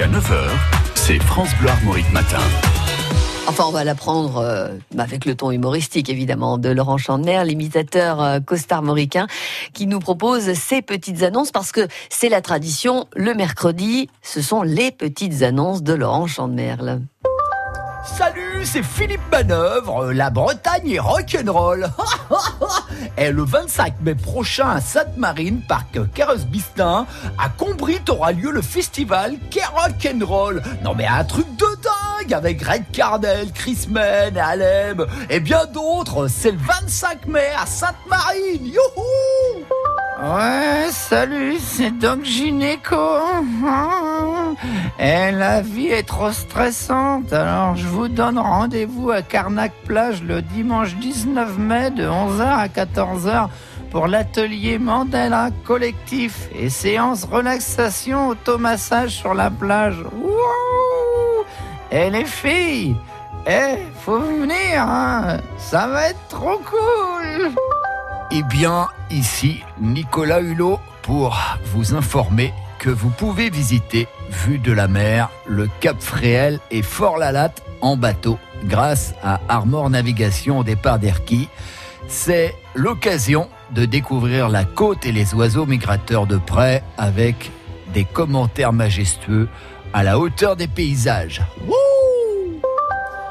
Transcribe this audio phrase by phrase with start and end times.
[0.00, 0.48] Jusqu'à 9h,
[0.94, 2.38] c'est France Bleu Armorique Matin.
[3.46, 8.40] Enfin, on va l'apprendre euh, avec le ton humoristique, évidemment, de Laurent Chandner, l'imitateur euh,
[8.40, 9.26] costarmoricain,
[9.74, 13.08] qui nous propose ces petites annonces parce que c'est la tradition.
[13.14, 16.76] Le mercredi, ce sont les petites annonces de Laurent Chandner.
[18.02, 20.14] Salut, c'est Philippe Manœuvre.
[20.14, 21.90] La Bretagne est rock'n'roll.
[23.16, 27.06] Et le 25 mai prochain à Sainte-Marine, parc Carros-Bistin,
[27.38, 29.36] à Combrit aura lieu le festival
[29.74, 30.62] Rock'n'Roll.
[30.82, 36.28] Non mais un truc de dingue avec Red Cardel, Chris Mann, Alem et bien d'autres.
[36.28, 38.66] C'est le 25 mai à Sainte-Marine.
[38.66, 39.64] Youhou
[40.22, 42.96] Ouais, salut, c'est Doc Gynéco.
[44.98, 50.42] Et la vie est trop stressante, alors je vous donne rendez-vous à Carnac Plage le
[50.42, 53.48] dimanche 19 mai de 11h à 14h
[53.90, 59.98] pour l'atelier Mandela collectif et séance relaxation automassage sur la plage.
[60.22, 61.44] Wouh
[61.90, 62.96] Et les filles,
[63.46, 67.50] eh, faut venir, hein ça va être trop cool.
[68.30, 71.36] Eh bien, ici Nicolas Hulot pour
[71.74, 77.62] vous informer que vous pouvez visiter, vue de la mer, le Cap Fréhel et Fort-la-Latte
[77.82, 81.48] en bateau grâce à Armor Navigation au départ d'Erquy.
[82.08, 87.50] C'est l'occasion de découvrir la côte et les oiseaux migrateurs de près avec
[87.92, 89.48] des commentaires majestueux
[89.92, 91.42] à la hauteur des paysages.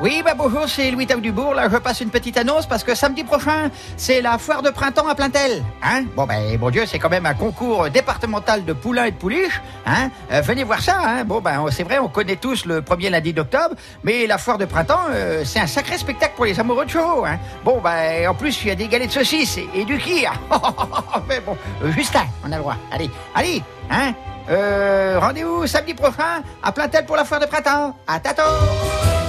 [0.00, 1.54] Oui, bah bonjour, c'est Louis Tau Dubourg.
[1.54, 5.06] Là, je passe une petite annonce parce que samedi prochain, c'est la foire de printemps
[5.06, 5.62] à Plaintel.
[5.84, 9.16] Hein bon, ben, bon Dieu, c'est quand même un concours départemental de poulains et de
[9.16, 9.62] pouliches.
[9.86, 10.98] Hein Euh, venez voir ça.
[11.00, 14.58] Hein bon, ben, c'est vrai, on connaît tous le premier lundi d'octobre, mais la foire
[14.58, 17.24] de printemps, euh, c'est un sacré spectacle pour les amoureux de chevaux.
[17.24, 20.32] Hein bon, ben, en plus, il y a des galets de saucisses et, du kir.
[21.28, 22.76] mais bon, euh, Justin, on a le droit.
[22.90, 24.12] Allez, allez, hein
[24.50, 27.96] euh, Rendez-vous samedi prochain à Plaintel pour la foire de printemps.
[28.08, 28.42] À tâteau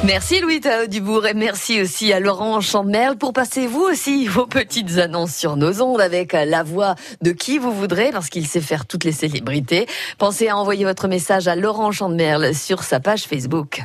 [0.06, 4.46] Merci Louis Tao Dubourg et merci aussi à Laurent Chandmerle pour passer vous aussi vos
[4.46, 8.62] petites annonces sur nos ondes avec la voix de qui vous voudrez parce qu'il sait
[8.62, 9.88] faire toutes les célébrités.
[10.20, 13.82] Pensez à envoyer votre message à Laurent Chandmerle sur sa page Facebook.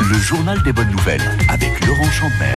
[0.00, 2.02] Le journal des bonnes nouvelles avec Laurent.